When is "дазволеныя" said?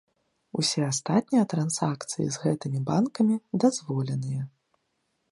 3.65-4.41